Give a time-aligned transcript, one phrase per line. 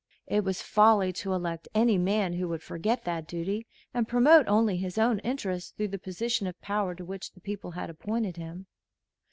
[0.25, 4.77] It was folly to elect any man who would forget that duty and promote only
[4.77, 8.65] his own interests through the position of power to which the people had appointed him.